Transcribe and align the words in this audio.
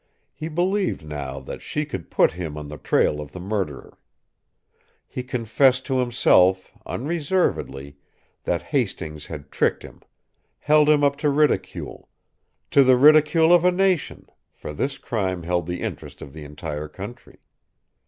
He 0.33 0.47
believed 0.47 1.05
now 1.05 1.39
that 1.41 1.61
she 1.61 1.85
could 1.85 2.09
put 2.09 2.31
him 2.31 2.57
on 2.57 2.69
the 2.69 2.79
trail 2.79 3.21
of 3.21 3.33
the 3.33 3.39
murderer. 3.39 3.99
He 5.07 5.21
confessed 5.21 5.85
to 5.85 5.99
himself, 5.99 6.73
unreservedly, 6.87 7.97
that 8.45 8.63
Hastings 8.73 9.27
had 9.27 9.51
tricked 9.51 9.83
him, 9.83 10.01
held 10.57 10.89
him 10.89 11.03
up 11.03 11.17
to 11.17 11.29
ridicule 11.29 12.09
to 12.71 12.83
the 12.83 12.97
ridicule 12.97 13.53
of 13.53 13.63
a 13.63 13.69
nation, 13.71 14.25
for 14.55 14.73
this 14.73 14.97
crime 14.97 15.43
held 15.43 15.67
the 15.67 15.81
interest 15.81 16.23
of 16.23 16.33
the 16.33 16.45
entire 16.45 16.87
country. 16.87 17.37